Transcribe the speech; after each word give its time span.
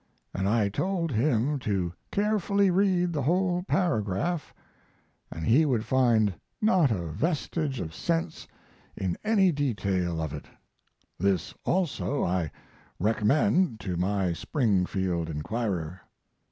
And 0.33 0.49
I 0.49 0.67
told 0.67 1.11
him 1.11 1.59
to 1.59 1.93
carefully 2.09 2.71
read 2.71 3.13
the 3.13 3.21
whole 3.21 3.61
paragraph 3.61 4.51
and 5.31 5.45
he 5.45 5.63
would 5.63 5.85
find 5.85 6.33
not 6.59 6.89
a 6.89 7.09
vestige 7.11 7.79
of 7.79 7.93
sense 7.93 8.47
in 8.97 9.15
any 9.23 9.51
detail 9.51 10.19
of 10.19 10.33
it. 10.33 10.47
This 11.19 11.53
also 11.65 12.23
I 12.23 12.49
recommend 12.97 13.79
to 13.81 13.95
my 13.95 14.33
Springfield 14.33 15.29
inquirer. 15.29 16.01